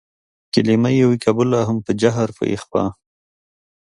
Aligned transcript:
کلمه 0.53 0.89
يې 0.97 1.03
وي 1.09 1.17
قبوله 1.25 1.57
هم 1.67 1.77
په 1.85 1.91
جهر 2.01 2.29
په 2.37 2.43
اخفا 2.55 2.83